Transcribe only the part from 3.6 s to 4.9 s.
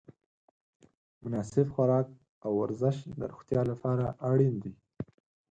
لپاره اړین دي.